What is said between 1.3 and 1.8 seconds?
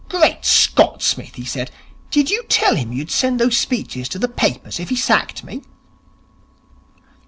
he said,